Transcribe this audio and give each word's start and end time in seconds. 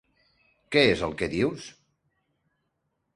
-Què 0.75 0.83
és 0.93 1.03
el 1.07 1.13
que 1.19 1.29
dius? 1.33 1.67